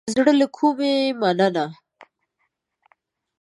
[0.05, 1.65] د زړه له کومې مننه